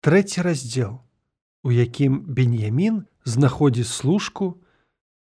[0.00, 1.00] трэці раздзел,
[1.62, 4.56] у якім Беньямін знаходзіць служку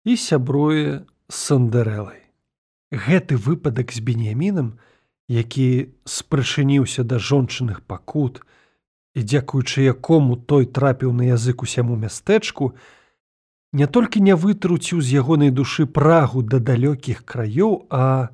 [0.05, 2.23] і сябруе з сандерэлай.
[2.91, 4.79] Гэты выпадак з беньямінам,
[5.29, 8.43] які спрачыніўся да жончыных пакут
[9.15, 12.75] і дзякуючы якому той трапіў на язык усяму мястэчку,
[13.73, 18.31] не толькі не вытруціў з ягонай душы прагу да далёкіх краёў, а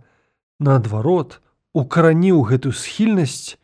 [0.60, 1.40] наадварот,
[1.72, 3.56] укараніў гэтую схільнасць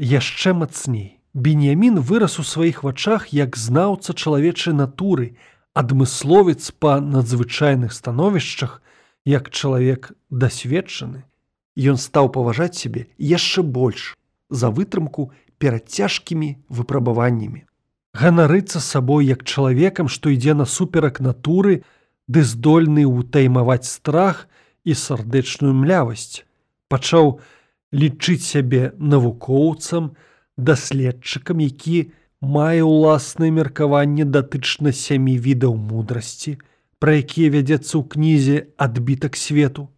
[0.00, 1.15] яшчэ мацней.
[1.36, 5.36] Беньямін вырас у сваіх вачах як знаўца чалавечай натуры,
[5.76, 8.80] адмысловец па надзвычайных становішчах,
[9.28, 11.28] як чалавек дасведчаны,
[11.76, 14.16] ён стаў паважаць сябе яшчэ больш
[14.48, 15.28] за вытрымку
[15.60, 17.68] перад цяжкімі выпрабаваннямі.
[18.16, 21.84] Ганарыцца сабой як чалавекам, што ідзе насуперак натуры,
[22.32, 24.48] ды здольны ўтаймаваць страх
[24.88, 26.48] і сардэчную млявасць,
[26.88, 27.44] пачаў
[27.92, 30.16] лічыць сябе навукоўцам,
[30.56, 36.56] даследчыкам, які мае ўласнае меркаванне датычна сямі відаў мудрасці,
[36.98, 39.88] пра якія вядзецца ў кнізе адбітак свету,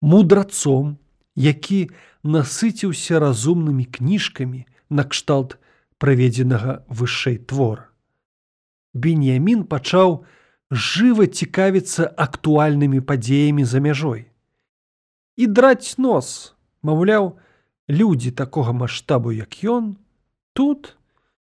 [0.00, 0.96] мудрацом,
[1.36, 1.90] які
[2.22, 5.56] насыціўся разумнымі кніжкамі накшталт
[5.98, 7.88] праведзенага вышэй твора.
[8.92, 10.24] Беньямін пачаў
[10.70, 14.26] жыва цікавіцца актуальнымі падзеямі за мяжой.
[15.36, 17.38] І драць нос, маўляў,
[17.90, 19.98] людзі такога маштабу, як ён,
[20.54, 20.96] тут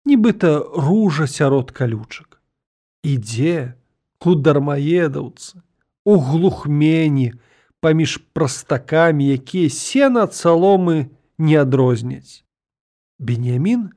[0.08, 2.40] нібыта ружа сярод калючак.
[3.04, 3.76] Ідзе,
[4.22, 5.62] у дармаедаўцы,
[6.06, 7.34] у глухмені,
[7.82, 12.46] паміж прастакамі, якія сена ад саломы не адрозняць.
[13.18, 13.90] Бенямін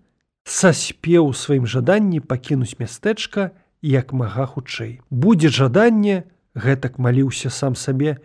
[0.44, 3.52] саспеў у сваім жаданні пакінуць мястэчка
[3.84, 5.00] як мага хутчэй.
[5.10, 6.24] Будзе жаданне,
[6.56, 8.24] гэтак маліўся сам сабе,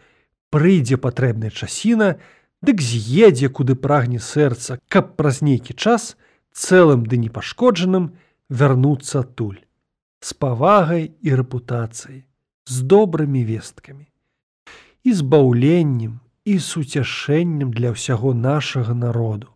[0.52, 2.16] прыйдзе патрэбная часіна,
[2.62, 6.16] дык з'едзе, куды прагне сэрца, каб праз нейкі час
[6.54, 8.14] цэлым ды непашкоджаным
[8.50, 9.60] вярнуцца адтуль
[10.20, 12.26] з павагай і рэпутацыяй,
[12.68, 14.08] з добрымі весткамі,
[15.04, 19.48] і збаўленнем і суцяшэннем для ўсяго нашага народу.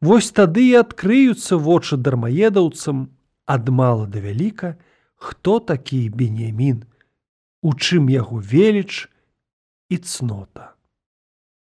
[0.00, 3.10] Вось тады і адкрыюцца вочы дармаедаўцам
[3.46, 4.78] ад мала да вяліка,
[5.18, 6.86] хто такі бенемін,
[7.62, 9.10] у чым яго веліч
[9.90, 10.77] і цнота.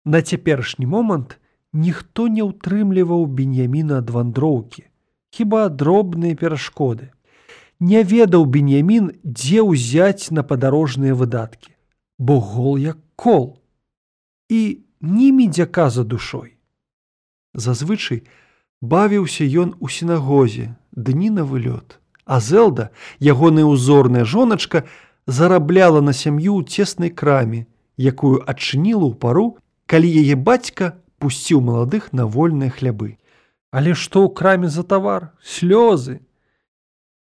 [0.06, 1.40] На цяперашні момант
[1.74, 4.86] ніхто не ўтрымліваў беньяміна ад вандроўкі,
[5.34, 7.12] хіба дробныя перашкоды
[7.80, 11.76] не ведаў беньямін, дзе ўзяць на падарожныя выдаткі,
[12.20, 13.60] бо гол як кол
[14.50, 16.56] і ні медзяка за душой.
[17.54, 18.24] Зазвычай
[18.82, 24.86] бавіўся ён у сінагозе, дні на вылёт, а Зелда, ягоная ўзорная жоначка,
[25.28, 27.68] зарабляла на сям'ю ў цеснай краме,
[27.98, 33.18] якую адчыніла ў пару, калі яе бацька пусціў маладых на вольныя хлябы.
[33.72, 36.22] Але што ў краме за тавар, слёзы,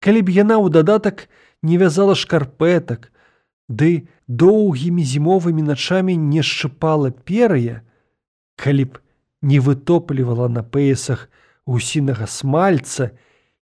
[0.05, 1.29] калі б яна ў дадатак
[1.63, 3.11] не вязала шкарпетак,
[3.69, 7.81] ды доўгімі зімовымі начамі не шчыпала перыя,
[8.61, 9.01] калі б
[9.41, 11.29] не вытоплівала на пэясах
[11.67, 13.17] гусінага смальца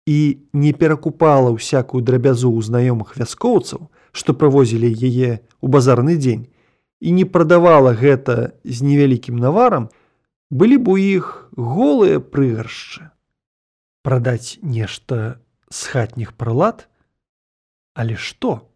[0.05, 6.47] і не перакупала ўсякую драбязу ў знаёмых вяскоўцаў, што правозілі яе ў базарны дзень
[6.99, 9.89] і не прадавала гэта з невялікім наварам,
[10.51, 13.09] былі б у іх голыя прыгаршчы.
[14.03, 15.39] Прадаць нешта
[15.69, 16.87] з хатніх прылад,
[17.93, 18.69] але што?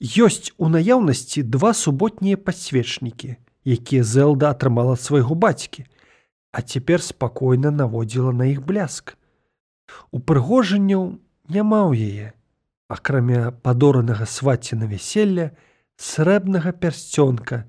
[0.00, 5.88] Ёсць у наяўнасці два суботнія пасвечнікі, якія Зелда атрымала ад свайго бацькі,
[6.52, 9.16] а цяпер спакойна наводзіла на іх бляск.
[10.12, 11.18] Упрыгожанняў
[11.48, 12.26] няма ў яе,
[12.88, 15.50] акрамя падоранага сваці на вяселля
[15.96, 17.64] срэбнага пярсцёнка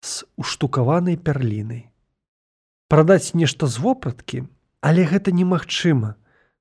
[0.00, 1.88] з уштукаванай пярлінай.
[2.88, 4.44] Прадаць нешта з вопраткі,
[4.80, 6.14] але гэта немагчыма,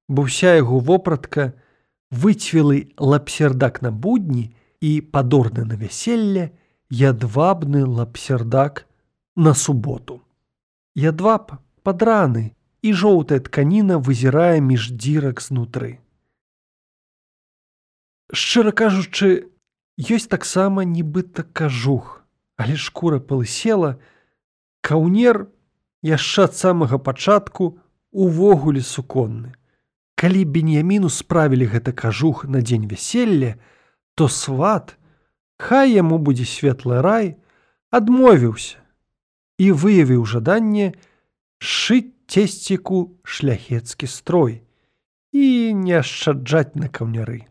[0.08, 1.52] бо ўся яго вопратка
[2.12, 6.52] выцвілы лапсердак на будні і падорны на вяселле
[6.90, 8.88] ядвабны лапсердак
[9.36, 10.22] на суботу.
[10.96, 16.00] Ядваб падраны і жоўтая тканіна вызірае між дзірак знутры.
[18.32, 19.51] Шчыра кажучы,
[20.02, 22.26] ёсць таксама нібыта кажух,
[22.58, 24.02] але шкура палысела,
[24.82, 25.46] каўнер
[26.02, 27.78] яшчэ ад самага пачатку
[28.10, 29.54] увогуле суконны.
[30.18, 33.58] Калі беньяміну справілі гэты кажух на дзень вяселля,
[34.16, 34.98] то сват,
[35.58, 37.38] хай яму будзе светлы рай,
[37.94, 38.82] адмовіўся
[39.62, 40.98] і выявіў жаданне
[41.62, 44.66] шыць цесціку шляхецкі строй
[45.32, 47.46] і не ашчаджаць на каўняры.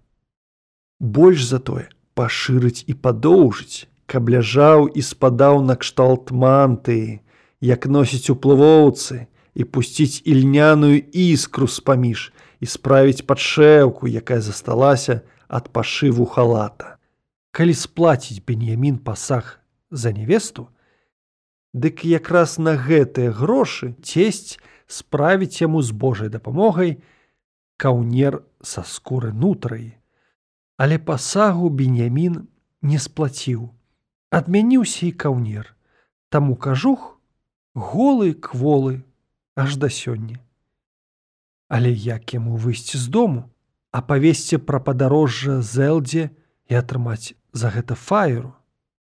[0.99, 7.21] Больш за тое пашырыць і падоўжыць, каб ляжаў і спадаў на кшталт мантыі,
[7.65, 16.27] як носіць уплывоўцы, і пусціць ільняную іскру з-паміж і справіць падшэўку, якая засталася ад пашыву
[16.27, 16.97] халата.
[17.51, 19.59] Калі сплаціць беньямін пасаг
[19.91, 20.69] за невесту,
[21.75, 27.03] дык якраз на гэтыя грошы цесць справіць яму з Божай дапамогай
[27.77, 30.00] каўнер са скуры нутрай.
[30.81, 32.37] Але пасагу беньямін
[32.81, 33.69] не сплаціў.
[34.33, 35.77] Адмяніўся і каўнер.
[36.33, 37.21] Таму кажух
[37.75, 39.05] голы кволы
[39.61, 40.41] аж да сёння.
[41.69, 43.45] Але як яму выйсці з дому,
[43.93, 46.31] а павесці пра падарожжа зэлдзе
[46.73, 48.57] і атрымаць за гэта фаеру,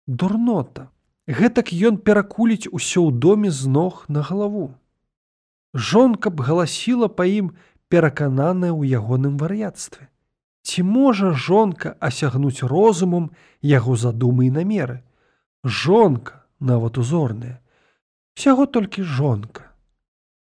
[0.08, 0.92] дурнота.
[1.24, 4.76] Гэтак ён перакуліць усё ў доме з ног на галаву.
[5.72, 7.56] Жонка б галасіла па ім
[7.88, 10.11] перакананая ў ягоным вар'яцтве.
[10.62, 13.32] Ці можа жонка асягнуць розумам
[13.66, 15.02] яго задумы і намеры.
[15.64, 17.62] Жонка, нават узорная,
[18.38, 19.74] усяго толькі жонка.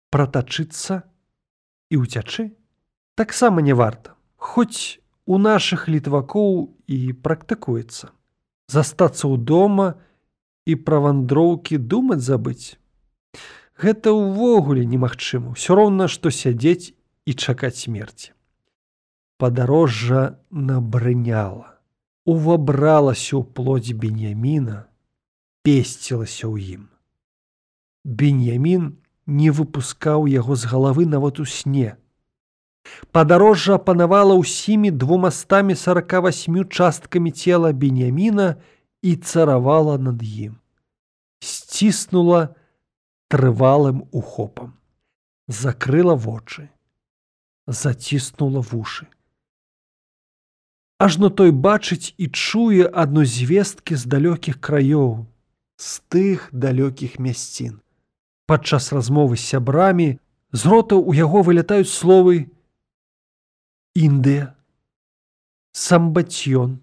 [0.10, 1.06] Пратачыцца
[1.94, 2.58] і ўцячы.
[3.14, 4.98] Таксама не варта хоць
[5.30, 8.10] у нашых літвакоў і практыкуецца.
[8.66, 10.02] Застацца ў дома
[10.66, 12.82] і пра вандроўкі думаць забыць?
[13.78, 16.98] Гэта ўвогуле немагчыма ўсё роўна што сядзець
[17.30, 18.34] і чакаць смерці
[19.40, 21.80] падарожжа набрыняла
[22.30, 24.86] увабралася ў плодзь беньяміна
[25.64, 26.84] песцілася ў ім
[28.04, 28.96] беньямін
[29.30, 31.96] не выпускаў яго з галавы нават у сне.
[33.14, 38.56] Падарожжа апанавала ўсімі двумастамі сорока восьмю часткамі цела беняміна
[39.06, 40.58] і царавала над ім.
[41.40, 42.56] Сціснула
[43.30, 44.74] трывалым ухопам,
[45.48, 46.68] закрыла вочы,
[47.68, 49.06] заціснула вушы.
[51.00, 55.26] Ажно той бачыць і чуе адну звесткі з далёкіх краёў,
[55.80, 57.80] з тых далёкіх мясцін.
[58.46, 60.20] Падчас размовы з сябрамі
[60.52, 62.52] з рота ў яго вылятаюць словы
[63.96, 64.56] індыя
[65.72, 66.82] самбацьён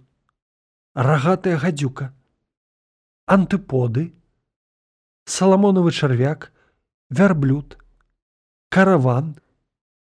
[0.95, 2.09] рагатая гадзюка
[3.37, 4.05] антыподы
[5.27, 6.53] саламонавы чарвяк
[7.11, 7.77] вярблюд
[8.71, 9.35] караван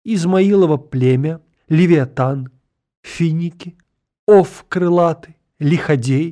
[0.03, 1.37] ізмаілава племя
[1.69, 2.49] левіятан
[3.05, 3.77] фінікі
[4.31, 6.27] оф крылаты лихадзей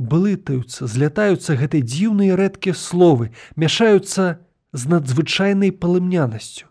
[0.00, 4.40] блытаюцца злятаюцца гэтай дзіўныя рэдкія словы мяшаюцца
[4.72, 6.66] з надзвычайнай палымнянасцю.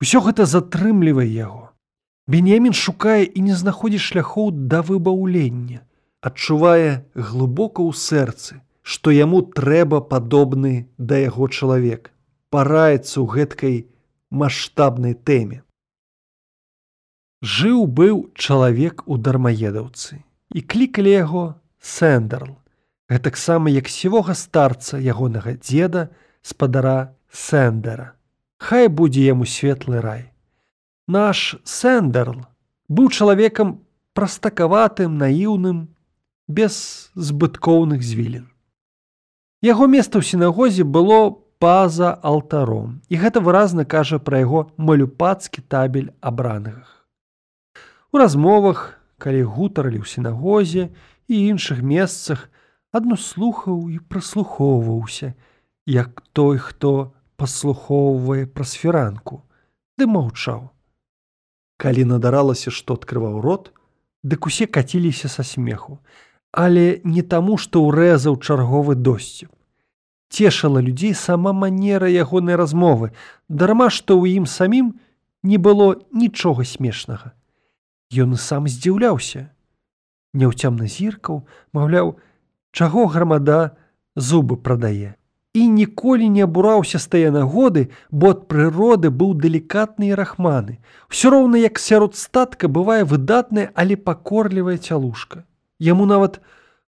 [0.00, 1.72] Усё гэта затрымлівае яго.
[2.30, 5.82] Бенемін шукае і не знаходзіць шляхоў да выбаўлення,
[6.20, 12.10] адчувае глыбока ў сэрцы, што яму трэба падобны да яго чалавек,
[12.50, 13.76] параецца ў гэткай
[14.30, 15.65] маштабнай тэме.
[17.44, 20.22] Жыў быў чалавек у дармаедаўцы
[20.56, 21.44] і клікалі яго
[21.80, 22.56] сэндерл,
[23.12, 26.08] гэтаксама як сівога старца ягонага дзеда,
[26.40, 28.14] спадара сэндера.
[28.56, 30.32] Хай будзе яму светлы рай.
[31.06, 32.46] Наш сэндерл
[32.88, 33.84] быў чалавекам
[34.16, 35.92] прастакаватым, наіўным,
[36.48, 38.48] без збыткоўных звілін.
[39.60, 46.16] Яго месца ў сінагозе было па-за алтаром, і гэта выразна кажа пра яго малюпацкі табель
[46.20, 46.95] абраных.
[48.16, 50.88] У размовах, калі гутарылі ў сінагозе
[51.28, 52.48] і іншых месцах,
[52.88, 55.34] адно слухаў і праслухоўваўся,
[55.84, 59.44] як той, хто паслухоўвае праз фіранку,
[60.00, 60.72] ды маўчаў.
[61.76, 63.68] Калі надаралася, што адкрываў рот,
[64.24, 66.00] дык усе каціліся са смеху,
[66.56, 69.52] але не таму, што ўрэзаў чарговы досціп.
[70.32, 73.12] Цешала людзей сама манера ягонай размовы,
[73.52, 74.94] дарма што ў ім самім
[75.44, 77.36] не было нічога смешнага.
[78.12, 79.50] Ён сам здзіўляўся.
[80.34, 82.16] Няўцямна зіркаў, маўляў,
[82.72, 83.76] чаго грамада
[84.14, 85.16] зубы прадае
[85.56, 90.76] і ніколі не абураўся з тая нагоды, бо ад прыроды быў далікатны і рахманы.
[91.08, 95.48] Усё роўна як сярод статка бывае выдатная, але пакорлівая цялушка.
[95.80, 96.44] Яму нават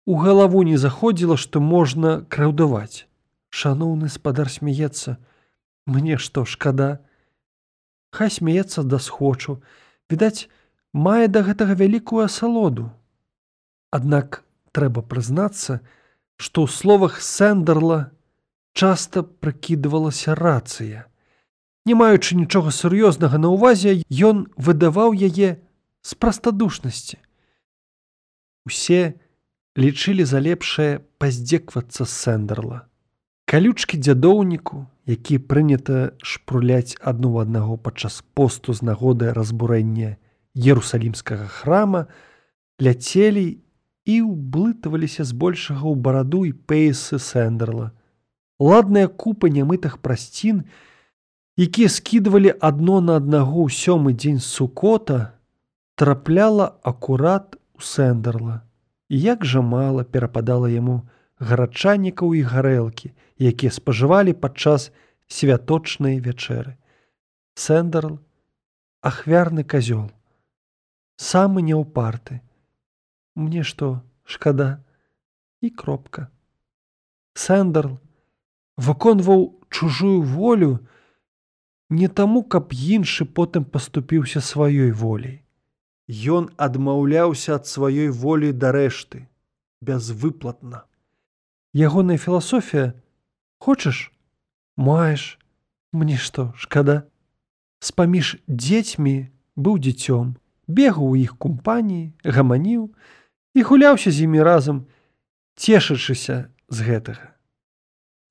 [0.07, 3.11] у галаву не заходзіла, што можна краўдаваць.
[3.50, 5.19] Шаноўны спадар смяецца,
[5.87, 7.02] мне што шкада.
[8.14, 9.59] Хай смяецца да схочу,
[10.07, 10.47] відаць,
[10.93, 12.93] мае да гэтага вялікую асалоду.
[13.91, 15.81] Аднак трэба прызнацца,
[16.37, 18.13] што ў словах сэндерла,
[18.73, 21.09] часта прыкідвалася рацыя.
[21.85, 25.59] Не маючы нічога сур'ёзнага на ўвазе, ён выдаваў яе
[26.03, 27.19] з прастадушнасці.
[28.65, 29.19] Усе
[29.77, 32.87] лічылі за лепшае паздзеквацца сэндерла.
[33.51, 40.17] Калючкі дзядоўніку, які прынята шпруляць адну аднаго падчас посту з нагоды разбурэння
[40.55, 42.07] ерусалімскага храма,
[42.83, 43.59] ляцелі
[44.05, 47.93] і ўблытаваліся збольшага ў бараду і пейсы сэндерла
[48.63, 50.63] ладная купа нямытых прасцін
[51.59, 55.35] якія скідвалі адно на аднаго ў сёмы дзень сукота,
[55.99, 58.63] трапляла акурат у сэндерла.
[59.13, 61.03] І як жа мала перападала яму
[61.43, 64.91] гарачанікаў і гарэлкі, якія спажывалі падчас
[65.27, 66.79] святочнай вячэры.
[67.59, 68.23] Сэндерл,
[69.03, 70.09] ахвярны казёл,
[71.23, 72.41] самы няўпарты.
[73.38, 74.83] Мне што, шкада
[75.62, 76.26] і кропка.
[77.38, 78.00] Сэндерл
[78.76, 80.81] выконваў чужую волю
[81.88, 85.45] не таму, каб іншы потым паступіўся сваёй воляй.
[86.09, 89.29] Ён адмаўляўся ад сваёй волі да рэшты,
[89.81, 90.85] бязвыплатна.
[91.73, 92.93] Ягоная філасофія
[93.59, 94.11] хочаш,
[94.76, 95.38] маеш,
[95.93, 97.07] мне што, шкада.
[97.81, 100.37] З-паміж дзецьмі быў дзіцём,
[100.73, 102.88] бегаў у іх компаніі, гаманіў
[103.55, 104.87] і гуляўся з імі разам,
[105.57, 107.37] цешачыся з гэтага.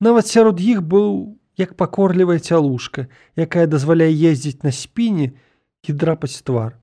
[0.02, 3.06] Нават сярод іх быў як пакорлівая цялушка,
[3.36, 5.32] якая дазваляе ездзіць на спіне
[5.86, 6.78] і драпаць твар.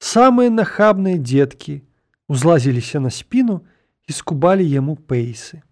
[0.00, 1.82] Самыя нахабныя дзеткі
[2.28, 3.60] узлазіліся на спіну
[4.08, 5.62] і скубалі яму пейсы.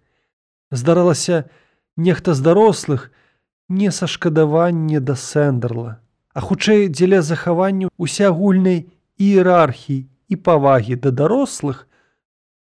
[0.70, 1.48] Здаралася,
[1.96, 3.10] нехта з дарослых
[3.68, 6.00] не сашкадаванне да сэндерла,
[6.32, 8.88] а хутчэй дзеля захаванню усеагульнай
[9.18, 11.86] іерархіі і павагі да дарослых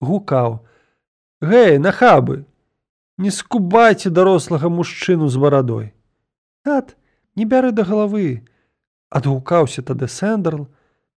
[0.01, 0.65] гукаў:
[1.41, 2.45] «Гэй, нахабы,
[3.17, 5.93] не скубайце дарослага мужчыну з барадой.
[6.65, 6.97] Ат,
[7.35, 8.45] не бяры да галавы,
[9.09, 10.69] адгукаўся тады сэндерл,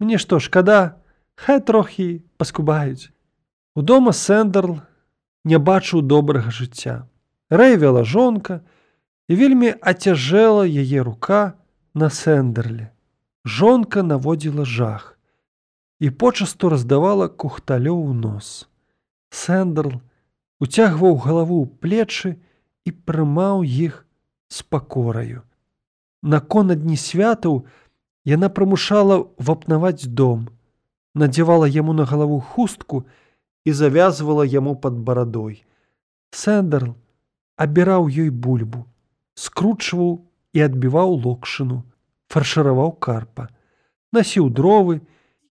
[0.03, 0.99] Мне што шкада,
[1.39, 3.15] хай трохі паскубаюць.
[3.79, 4.81] Удома сэндерл
[5.47, 7.07] не бачыў добрага жыцця.
[7.55, 8.67] Рэйвела жонка
[9.31, 11.55] і вельмі ацяжэла яе рука
[11.95, 12.91] на сэндерле.
[13.47, 15.12] Жонка наводзіла жах
[16.03, 18.67] і почасту раздавала кухталё ў нос.
[19.31, 20.03] Сэндерл
[20.59, 22.31] уцягваў галаву ў плечы
[22.83, 24.03] і прымаў іх
[24.51, 25.47] з пакораю.
[26.23, 27.63] Наконадні святаў,
[28.25, 30.47] Яна прымушала вапнаваць дом,
[31.15, 33.03] надзявала яму на галаву хустку
[33.67, 35.65] і завязвала яму пад барадой.
[36.31, 36.95] Сэндерл
[37.59, 38.87] абіраў ёй бульбу,
[39.35, 40.23] скручваў
[40.55, 41.83] і адбіваў локшыну,
[42.31, 43.51] фаршыраваў карпа,
[44.15, 45.03] насіў дровы,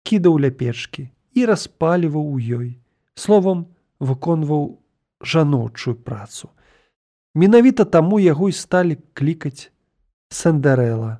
[0.03, 2.79] кідаў ля печкі і распаліваў у ёй.
[3.15, 3.68] Словам,
[4.00, 4.79] выконваў
[5.22, 6.50] жаночую працу.
[7.36, 9.70] Менавіта таму яго і сталі клікаць
[10.29, 11.20] Сэндарэла.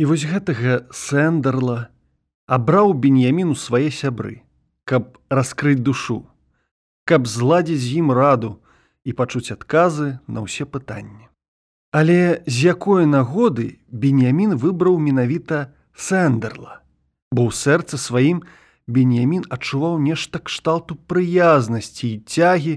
[0.00, 1.92] І вось гэтага сэндерла
[2.46, 4.42] абраў беньяміну свае сябры,
[4.84, 6.26] каб раскрыць душу,
[7.04, 8.58] каб зладзіць з ім раду
[9.04, 11.28] і пачуць адказы на ўсе пытанні.
[11.92, 16.81] Але з якой нагоды беньямін выбраў менавіта сэндерла,
[17.32, 18.44] бо ў сэрцы сваім
[18.86, 22.74] беньямін адчуваў нешта кшталту прыязнасці і цягі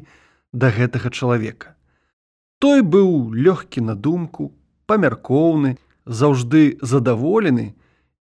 [0.55, 1.75] да гэтага чалавека.
[2.63, 4.55] Той быў лёгкі на думку,
[4.87, 7.73] памяркоўны, заўжды задаволены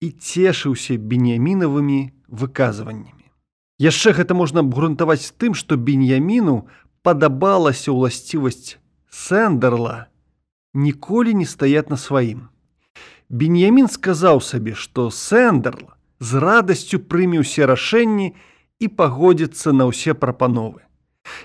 [0.04, 3.32] і цешыўся беньямінавымі выказваннямі.
[3.80, 6.68] Яшчэ гэта можна абгрунтаваць тым, што беньяміну
[7.06, 10.10] падабалася ўласцівасць сэндерла
[10.74, 12.50] ніколі не стаять на сваім.
[13.30, 18.34] Беньямін сказаў сабе, што сэндерл з радасцю прыме ўсе рашэнні
[18.80, 20.86] і пагодзіцца на ўсе прапановы.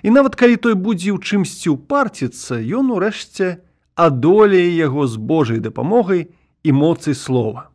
[0.02, 3.64] І нават калі той будзе ў чымсьці ўпарціцца, ён урэшце,
[3.95, 6.31] адолее яго з Божай дапамогай
[6.62, 7.69] і моцы слова.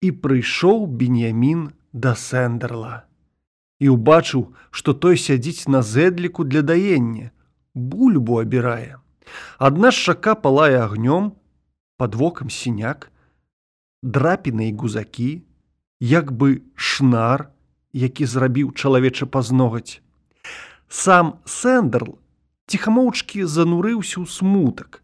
[0.00, 3.04] І прыйшоў беньямін да сэндерла.
[3.82, 7.30] І ўбачыў, што той сядзіць на зэдліку для даення,
[7.74, 8.98] бульбу абірае.
[9.58, 11.34] Адна шака палае агнём,
[11.98, 13.10] под вокам сіняк,
[14.02, 15.42] драпіны і гузакі,
[16.00, 17.50] як бы шнар,
[17.92, 20.00] які зрабіў чалавеча пазногаць.
[20.88, 22.18] Сам сэндерл
[22.66, 25.02] ціхамоўчкі занурыўся ў смутак,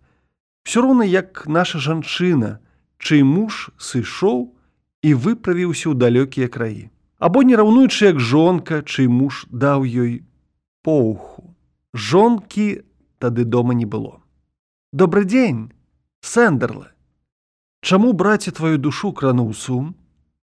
[0.65, 2.59] Всё роўна як наша жанчына,
[2.97, 4.57] чый муж сышоў
[5.05, 6.89] і выправіўся ў далёкія краі.
[7.21, 10.25] Або не раўнуючы як жонка, чый муж даў ёй
[10.81, 11.53] поуху.
[11.93, 12.81] Жонкі
[13.21, 14.25] тады дома не было.
[14.93, 15.69] Добры дзень,
[16.25, 16.89] сэндерлы.
[17.85, 19.93] Чаму браце тваю душу крануў сум?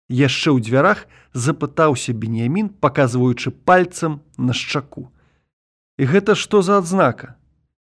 [0.09, 5.09] Яшчэ ў дзвярах запытаўся беньямін, паказваючы пальцам на шчаку.
[5.97, 7.35] І гэта што за адзнака?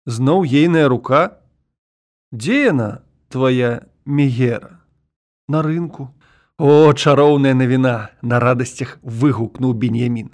[0.06, 1.38] Зноў ейная рука,
[2.32, 4.80] Дзе яна твоя мегера?
[5.48, 6.14] На рынку
[6.58, 10.30] О чароўная навіна на радасцях выгукнуў беньямін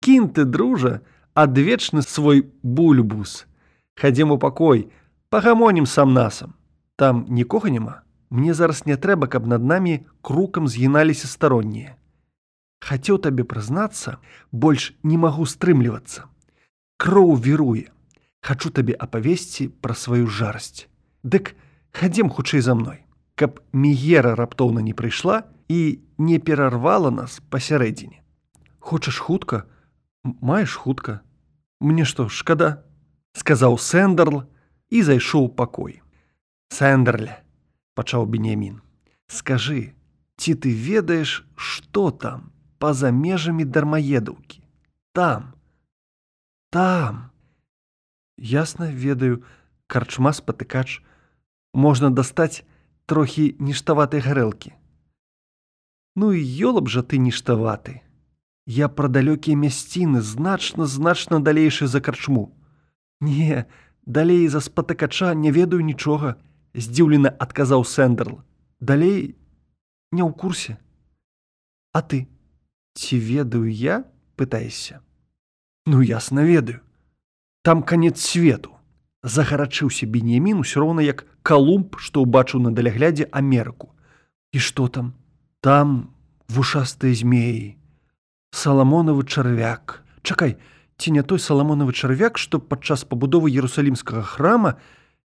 [0.00, 1.02] кін ты дружа
[1.34, 3.46] адвечны свой бульбус.
[3.94, 4.90] Хадзем у пакой
[5.30, 6.54] пагамонім сам насам
[6.96, 11.96] там нікога няма мне зараз не трэба каб над намі крукам згіналіся староннія.
[12.80, 14.18] Хацеў табе прызнацца
[14.52, 16.28] больш не магу стрымлівацца.
[16.96, 17.90] Кроў віруе.
[18.40, 20.86] Хачу табе апавесці пра сваю жарасць.
[21.22, 21.56] Дык
[21.90, 23.02] хадзем хутчэй за мной,
[23.34, 28.22] каб мігера раптоўна не прыйшла і не перарвала нас пасярэдзіне.
[28.78, 29.66] Хочаш хутка,
[30.24, 31.20] маеш хутка.
[31.80, 32.82] Мне што шкада,
[33.34, 34.46] сказаў Сэндерл
[34.90, 36.02] і зайшоў пакой.
[36.70, 37.42] Сэндерля,
[37.98, 38.78] пачаў Бенямін.
[39.26, 39.98] Скажы,
[40.38, 44.62] ці ты ведаеш, што там па-за межамі дармаедаўкі?
[45.12, 45.52] Там,
[46.70, 47.30] там.
[48.38, 49.42] Ясна ведаю,
[49.90, 51.02] карчма спатыкач,
[51.74, 52.62] можна дастаць
[53.06, 54.72] трохі ніштаватай гарэлкі.
[56.14, 58.02] Ну і ёлаб жа ты ніштаваты.
[58.68, 62.52] Я пра далёкія мясціны значна значна далейшы за карчму.
[63.20, 63.66] Не,
[64.04, 66.36] далей за спатыкача не ведаю нічога,
[66.74, 68.42] здзіўлена адказаў Сэндерл.
[68.80, 69.36] Далей
[70.12, 70.78] не ў курсе.
[71.92, 72.28] А ты
[72.94, 74.04] ці ведаю я,
[74.36, 75.00] пытаешся.
[75.86, 76.80] Ну ясна ведаю.
[77.62, 78.74] Там канец свету.
[79.22, 83.90] Загарачыўся бенемін усё роўна як калумб, што ўбачыў на даляглядзе Амерыку.
[84.52, 85.14] І што там?
[85.60, 86.14] Там
[86.48, 87.78] вушастыя змеі,
[88.50, 90.02] Саламонавы чарвяк.
[90.22, 90.56] Чакай,
[90.96, 94.78] ці не той саламонавы чарвяк, што падчас пабудовы ерусалімскага храма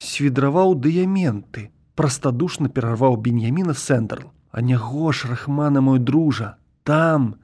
[0.02, 4.32] свідраваў дыяменты, прастадушна перарваў беньяміна Сэндарл.
[4.50, 7.40] А не гош рахмана мой дружа, там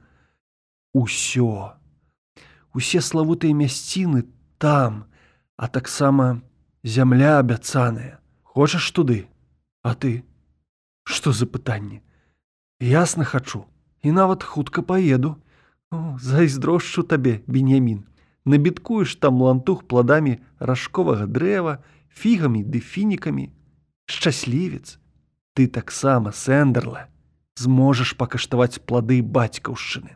[0.93, 1.73] усё.
[2.73, 4.27] Усе славутыя мясціны
[4.59, 5.05] там,
[5.57, 6.41] а таксама
[6.83, 8.19] зямля абяцаная.
[8.43, 9.27] Хочаш туды,
[9.81, 10.23] А ты?
[11.03, 12.03] Што за пытанне?
[12.79, 13.63] Ясна хачу
[14.03, 15.37] і нават хутка паеду,
[16.19, 18.03] зайздрошчу табе бенемін
[18.45, 21.79] набіткуеш там лантух пладамі ражковага дрэва
[22.19, 23.49] фігамі ды фінікамі.
[24.05, 24.97] Шчаслівец
[25.55, 27.07] ты таксама сэндерла
[27.55, 30.15] зможаш пакаштаваць плады бацькаўшчыны.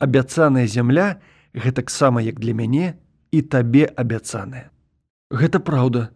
[0.00, 1.08] Абяцаная зямля
[1.54, 2.94] гэтаксама як для мяне
[3.30, 4.70] і табе абяцаная.
[5.30, 6.10] Гэта праўда.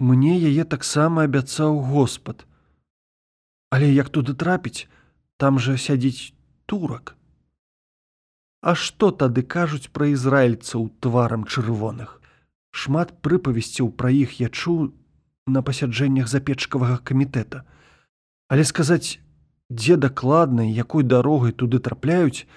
[0.00, 2.44] Мне яе таксама абяцаў господ
[3.74, 4.86] але як туды трапіць?
[5.36, 6.30] Там жа сядзіць
[6.70, 7.16] турак.
[8.62, 12.22] А што тады кажуць пра ізраільцаў тварам чырвоных.
[12.74, 14.90] Шмат прыпавесцяў пра іх я чуў
[15.46, 17.62] на пасяджэннях запечкавага камітэта.
[18.50, 19.20] Але сказаць,
[19.70, 22.50] дзе дакладна якой дарогай туды трапляюць,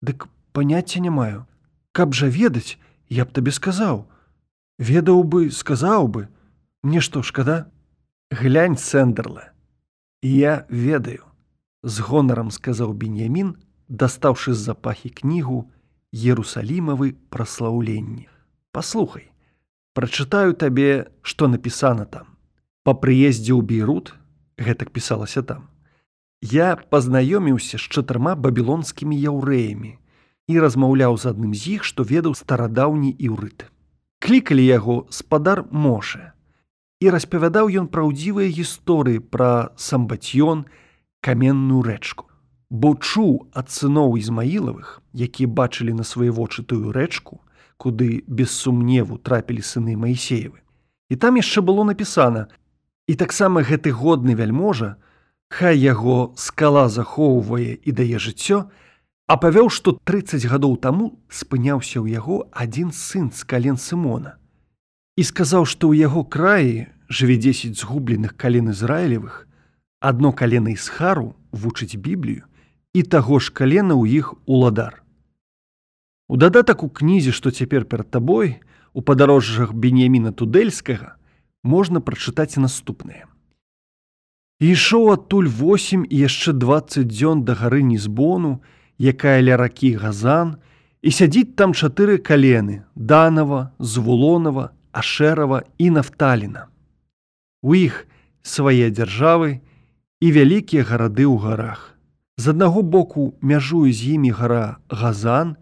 [0.00, 1.42] дык паняцця не маю.
[1.90, 2.78] Каб жа ведаць,
[3.10, 4.06] я б табе сказаў.
[4.78, 6.28] Ведаў бы, сказаў бы,
[6.86, 7.66] мне што шкада?
[8.30, 9.50] Глянь сэндерла.
[10.22, 11.26] Я ведаю,
[11.82, 13.54] з гонарам сказаў беньямін,
[13.88, 15.66] дастаўшы з-за пахі кнігу
[16.14, 18.28] ерусалімавы праслаўленні.
[18.72, 19.33] Паслухай,
[19.94, 22.34] прачытаю табе, што напісана там.
[22.84, 24.14] Па прыездзе ў Бейрут
[24.58, 25.70] гэтак пісалася там.
[26.42, 29.96] Я пазнаёміўся з чатырма бабілонскімі яўрэямі
[30.50, 33.70] і размаўляў з адным з іх, што ведаў старадаўні іўрыт.
[34.20, 36.34] Клікалі яго спадар Моше.
[37.00, 40.68] І распавядаў ён праўдзівыя гісторыі пра самбацьён,
[41.24, 42.28] каменную рэчку
[42.74, 47.38] бо чуў ад сыноў ізмаілавых, якія бачылі на свае вочы тую рэчку,
[47.84, 50.64] куды без сумневу трапілі сыны Маісеевы.
[51.12, 52.48] І там яшчэ было напісана:
[53.06, 54.96] І таксама гэты годны вяльможа,
[55.52, 58.72] Хай яго скала захоўвае і дае жыццё,
[59.28, 64.34] а павёў, што 30 гадоў таму спыняўся ў яго адзін сын з кален Сымона.
[65.14, 69.46] І сказаў, што ў яго краі жыве 10 згубленых кален Ізраілевых,
[70.00, 72.48] адно калена Ісхару вучыць біблію,
[72.90, 75.03] і таго ж калена ў іх уладар.
[76.28, 78.60] У дадатак у кнізе, што цяпер перад табой,
[78.94, 81.16] у падарожжах бенеміна тудэльскага
[81.62, 83.24] можна прачытаць наступнае.
[84.60, 88.62] Ішоў адтуль 8 і яшчэ 20 дзён да гары нізбону,
[88.96, 90.56] якая ля ракі газан,
[91.02, 96.70] і сядзіць там чатыры калены: данава, звулонова, ашэрава і нафталіна.
[97.60, 98.06] У іх
[98.40, 99.60] свае дзяржавы
[100.24, 101.92] і вялікія гарады ў гарах.
[102.38, 105.56] З аднаго боку мяжуе з імі гара газан,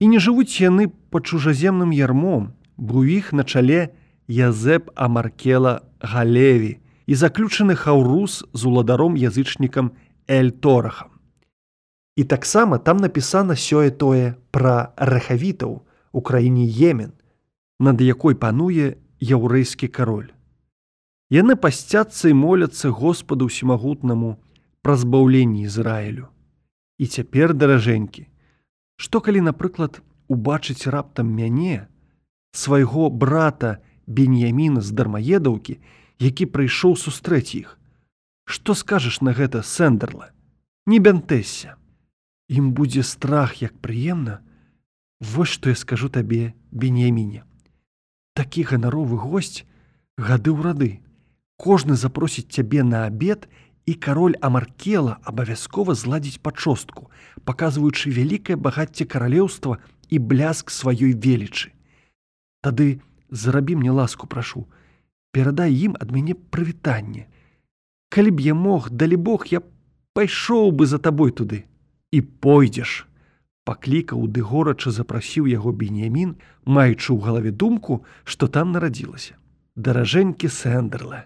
[0.00, 3.94] і не жывуць яны па чужаземным ярмом, бо ў іх на чале
[4.28, 9.92] Язэп Амаркела Галеві і заключаны хаўрус з уладаром язычнікам
[10.26, 11.14] Эльторахам.
[12.16, 17.12] І таксама там напісана сёе-тое пра рэхавітаў у краіне Емен,
[17.80, 20.30] над якой пануе яўрэйскі кароль.
[21.30, 24.38] Яны пасцяцца і моляцца Господу ўсімагутнаму,
[24.84, 26.28] пра збаўленне Ізраілю.
[27.00, 28.28] І цяпер даражэнькі,
[28.96, 31.88] што калі, напрыклад, убачыць раптам мяне,
[32.52, 35.80] свайго брата Беньяміна з дармаедаўкі,
[36.20, 37.78] які прыйшоў сустрэць іх.
[38.44, 40.30] Што скажаш на гэта сэндерла?
[40.86, 41.76] Не бянтэся.
[42.52, 44.40] Ім будзе страх як прыемна,
[45.20, 47.44] Вось што я скажу табе Беньяміне.
[48.34, 49.64] Такі ганаровы госць
[50.18, 50.90] гады ў рады,
[51.56, 53.48] Кожны запросіць цябе на абед,
[53.86, 57.10] і кароль Амаркела абавязкова зладзіць пачостку,
[57.44, 61.72] паказваючы вялікае багацце каралеўства і бляск сваёй велічы.
[62.64, 64.64] Тады зарабі мне ласку прашу,
[65.32, 67.28] перадай ім ад мяне прывітанне.
[68.08, 69.60] Калі б я мог, далі Бог, я
[70.14, 71.64] пайшоў бы за табой туды
[72.14, 73.04] і пойдзеш.
[73.64, 79.36] Паклікаў ды горача запрасіў яго бенемін, маючы ў галаве думку, што там нарадзілася.
[79.74, 81.24] Даражэнькі сэндерла.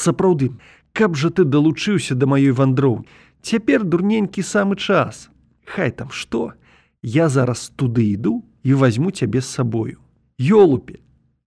[0.00, 0.52] Сапраўды,
[0.92, 3.04] каб жа ты далучыўся да маёй вандроў,
[3.42, 5.30] цяпер дурненькі самы час.
[5.64, 6.52] Хай там што,
[7.02, 9.98] я зараз туды іду і возьму цябе з сабою.
[10.38, 11.00] Ёлупе,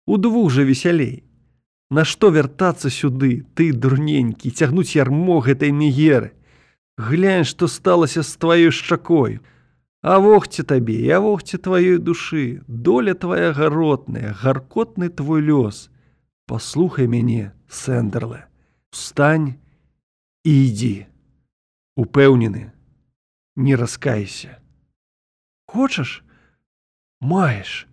[0.06, 1.24] удвух жа весялей.
[1.90, 6.32] Нашто вяртацца сюды, ты дурненькі, цягнуць ярмо гэтай мегеры.
[6.98, 9.40] Глянь, што сталася з тваёй шчакой.
[10.02, 15.88] А вогце табе, я вогце тваёй душы, доля твоя гаротная, гаркотны твой лёс.
[16.46, 18.44] Паслухай мяне, сэндерле,
[18.90, 19.54] Встань
[20.44, 21.06] і ідзі.
[21.98, 22.70] Упэўнены,
[23.56, 24.62] не раскайся.
[25.66, 26.22] Хочаш?
[27.20, 27.88] Маеш.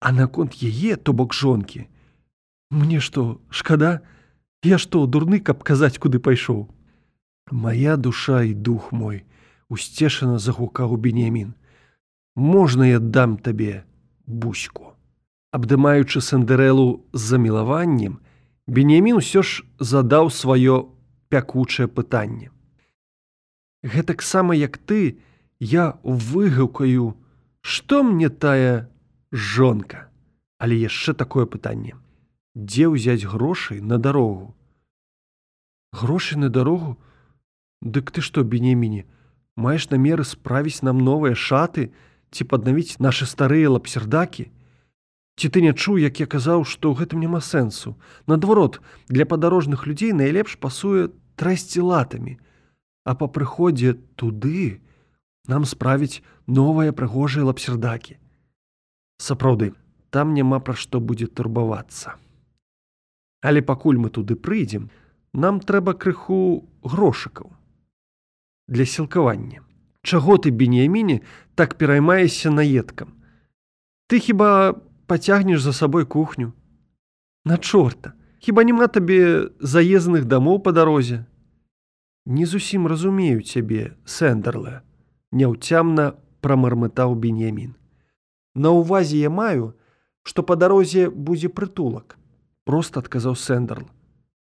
[0.00, 1.86] А наконт яе, то бок жонкі.
[2.70, 4.02] Мне што, шкада,
[4.64, 6.72] Я што, дурны, каб казаць, куды пайшоў.
[7.52, 9.28] Мая душа і дух мой
[9.68, 11.52] усцешана загукаў бенемін.
[12.34, 13.84] Можна я дам табе
[14.24, 14.96] буську.
[15.52, 18.23] Абдымаючы сандэрэлу з замілаваннем,
[18.66, 20.88] Бенемін усё ж задаў сваё
[21.28, 22.48] пякучае пытанне.
[23.84, 25.20] Гэтаксама як ты,
[25.60, 27.20] я выгукаю,
[27.60, 28.88] што мне тая
[29.32, 30.08] жонка,
[30.56, 31.92] але яшчэ такое пытанне.
[32.56, 34.56] Дзе ўзяць грошай на дарогу?
[35.92, 36.96] Грошы на дарогу?
[37.84, 39.04] Дык ты што, бенеміне,
[39.56, 41.92] маеш намеры справіць нам новыя шаты
[42.32, 44.48] ці паднавіць нашы старыя лапсердакі?
[45.36, 47.98] Ці ты не чуў, як я казаў, што ў гэтым няма сэнсу.
[48.30, 48.78] Наадварот,
[49.10, 52.38] для падарожных людзей найлепш пасуе трэсці латамі.
[53.04, 54.80] А па прыходзе туды
[55.50, 58.16] нам справіць новыя прыгожыя лапсердакі.
[59.18, 59.74] Сапраўды,
[60.14, 62.14] там няма пра што будзе турбавацца.
[63.42, 64.88] Але пакуль мы туды прыйдзем,
[65.34, 67.50] нам трэба крыху грошыкаў
[68.68, 69.66] для сілкавання.
[70.06, 71.20] Чаго ты бенеміне
[71.54, 73.12] так пераймаешся наедкам?
[74.06, 76.52] Ты хіба пацягнеш за сабой кухню.
[77.44, 81.24] На чорта, хіба няма табе заезных дамоў па дарозе.
[82.26, 84.80] Не зусім разумею цябе, сэндерле,
[85.32, 87.74] няўцямна прамармытаў бенемін.
[88.54, 89.74] На ўвазе я маю,
[90.22, 92.16] што па дарозе будзе прытулак,
[92.64, 93.88] проста адказаў сэндерл.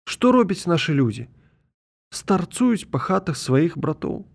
[0.09, 1.29] Што робяць нашы людзі?
[2.11, 4.27] Старцуюць па хатах сваіх братоў.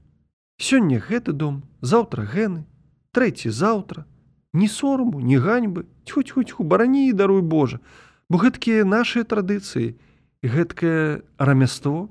[0.62, 2.63] Сёння гэты дом, заўтра гэны,
[3.12, 4.05] трэці заўтра,
[4.53, 7.79] ні сораму, ні ганьбы, тьху-тьху-тьху, барані і даруй Божа,
[8.29, 9.97] бо гэткія нашыя традыцыі,
[10.43, 12.09] гэткае рамяство.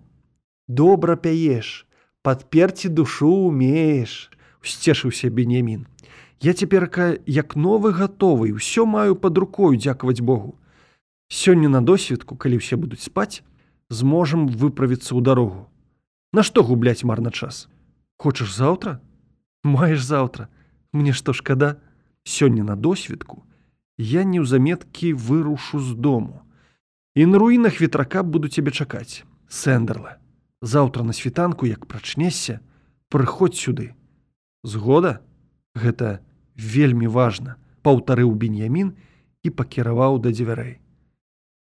[0.68, 1.86] Добра пяеш,
[2.22, 4.30] падперці душу умееш,
[4.62, 5.86] сцешыўся бенемін.
[6.42, 10.58] Я цяперка як новы гатовы, ўсё маю пад рукою дзякаваць Богу.
[11.30, 13.46] Сёння на досведку, калі ўсе будуць спаць,
[13.90, 15.70] зможам выправіцца ў дарогу.
[16.32, 17.68] Нашто губляць марна час?
[18.18, 18.98] Хочаш заўтра?
[19.62, 20.48] Маеш заўтра,
[20.90, 21.78] мне што шкада,
[22.24, 23.44] сёння на досведку
[23.98, 26.42] я неўзаметкі вырушу з дому.
[27.14, 30.16] І на руінах ветрака буду цябе чакаць сэндерла
[30.62, 32.60] заўтра на світанку як прачнешся
[33.10, 33.92] прыходзь сюды
[34.62, 35.20] згода
[35.74, 36.22] гэта
[36.56, 38.94] вельмі важна паўтарыў беньямін
[39.42, 40.78] і пакіраваў да дзвярэй.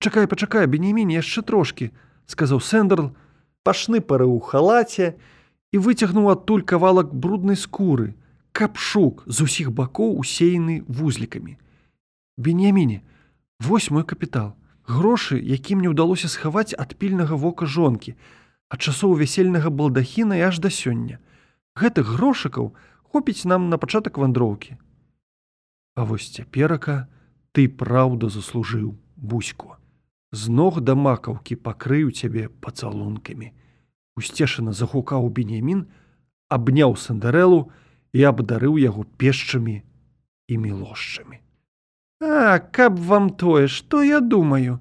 [0.02, 1.90] Чакай пачакай бенемін яшчэ трошки
[2.26, 3.14] сказаў сэндерл
[3.62, 5.14] пашны пары ў халаце
[5.72, 8.14] і выцягнуў адтуль кавалак бруднай скуры
[8.52, 11.56] капшук з усіх бакоў усеяны вузлікамі.
[12.36, 13.02] Беняміне,
[13.60, 14.54] вось мой капітал.
[14.88, 18.16] Грошы, якім мне ўдалося схаваць ад пільнага вока жонкі,
[18.72, 21.20] ад часоў вясельнага балдахіна і аж да сёння.
[21.76, 22.72] Гэтых грошыкаў
[23.12, 24.80] хопіць нам на пачатак вандроўкі.
[25.94, 27.08] А вось цяперака
[27.52, 29.76] ты праўда заслужыў буську.
[30.32, 33.52] З ног да макаўкі пакрыю цябе пацалункамі.
[34.16, 35.86] Усцешана загукаў бенемін,
[36.48, 37.72] абняў сандарэлу,
[38.12, 39.82] і абдарыў яго пешчамі
[40.48, 41.40] і мілошчамі.
[42.20, 44.80] А каб вам тое, што я думаю,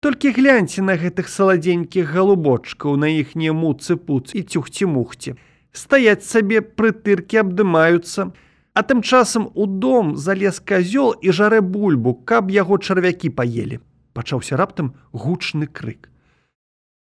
[0.00, 5.34] толькі гляньце на гэтых саладзенькіх галубочкаў на іхнія муцы пуц і цюхці мухці.
[5.72, 8.32] Стаяць сабе прытыркі абдымаюцца,
[8.72, 13.82] а тым часам у дом залез казёл і жарэ бульбу, каб яго чарвякі паелі.
[14.14, 16.08] Пачаўся раптам гучны крык.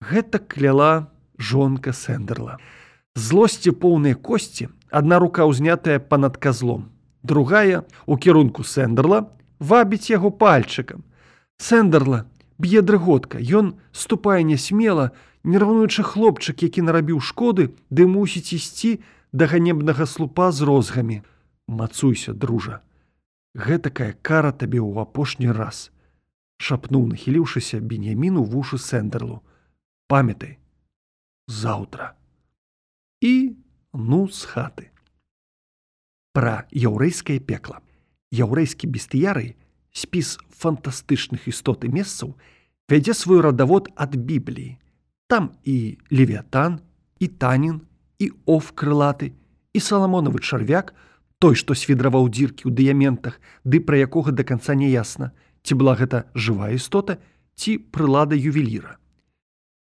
[0.00, 2.56] Гэта кляла жонка сэндерла.
[3.14, 6.86] Злосці поўныя косці Адна рука ўзнятая па-над казлом.
[7.26, 9.26] Другая, у кірунку сэндерла,
[9.58, 11.02] вабіць яго пальчыкам.
[11.58, 12.30] Сэндерла,
[12.62, 15.10] б'е дрыготка, Ён ступае нясмела,
[15.42, 19.02] нервануючы хлопчык, які нарабіў шкоды, ды мусіць ісці
[19.32, 21.22] да ганебнага слупа з розгамі.
[21.66, 22.78] Мацуйся, дружа.
[23.58, 25.90] Гэтакая кара табе ў апошні раз.
[26.62, 29.42] Шапнуў, нахіліўшыся беньяміну вушу сэндерлу.
[30.06, 30.62] Памятай,
[31.50, 32.14] заўтра.
[33.18, 33.58] І
[33.94, 34.90] ну з хаты.
[36.34, 37.78] Пра яўрэйскае пекла.
[38.34, 39.54] Яўрэйскі бестыярый,
[39.94, 42.34] спіс фантастычных істот і месцаў,
[42.90, 44.76] вядзе свой радавод ад бібліі.
[45.30, 46.82] Там і левіятан,
[47.22, 47.80] і танін,
[48.18, 49.32] і оф крылаты,
[49.72, 50.94] і саламонавы чарвяк,
[51.38, 55.30] той, што свідраваў дзіркі ў дыяментах, ды пра якога да канца не ясна,
[55.62, 57.22] ці была гэта жывая істота
[57.54, 58.98] ці прылада ювеліра.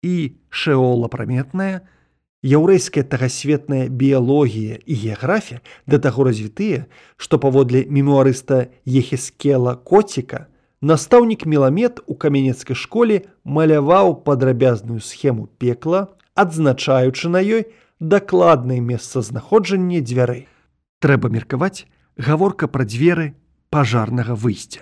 [0.01, 1.85] І шэола праметная,
[2.43, 10.49] яўрэйская тагасветная біялогія і геаграфія да таго развітыя, што паводле мемуарыста ехескела коціка,
[10.81, 17.69] настаўнік меламет у каменецкай школе маляваў падрабязную схему пекла, адзначаючы на ёй
[18.01, 20.49] дакладнае месцазнаходжанне дзвярэй.
[21.01, 21.85] Трэба меркаваць
[22.17, 23.35] гаворка пра дзверы
[23.69, 24.81] пажарнага выйсця.